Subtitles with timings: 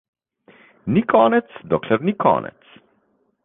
[0.93, 2.61] Ni konec, dokler ni konec.